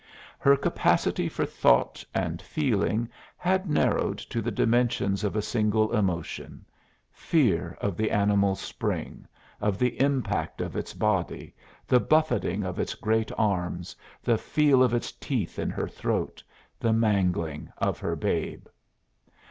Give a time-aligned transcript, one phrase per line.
[0.39, 3.07] Her capacity for thought and feeling
[3.37, 6.65] had narrowed to the dimensions of a single emotion
[7.11, 9.27] fear of the animal's spring,
[9.59, 11.53] of the impact of its body,
[11.87, 16.41] the buffeting of its great arms, the feel of its teeth in her throat,
[16.79, 18.65] the mangling of her babe.